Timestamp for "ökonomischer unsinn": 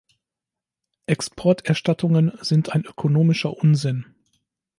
2.85-4.15